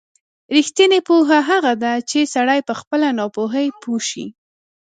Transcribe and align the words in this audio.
رښتینې 0.55 0.99
پوهه 1.07 1.39
هغه 1.49 1.73
ده 1.83 1.93
چې 2.09 2.19
سړی 2.35 2.59
په 2.67 2.73
خپله 2.79 3.07
ناپوهۍ 3.19 3.67
پوه 3.81 4.01
شي. 4.09 4.25